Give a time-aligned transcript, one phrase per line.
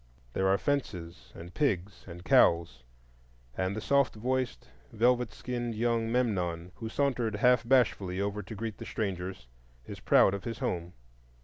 [0.33, 2.81] There are fences and pigs and cows,
[3.55, 8.79] and the soft voiced, velvet skinned young Memnon, who sauntered half bashfully over to greet
[8.79, 9.45] the strangers,
[9.85, 10.93] is proud of his home.